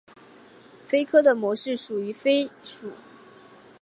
[0.87, 2.91] 鲱科的模式属为鲱属。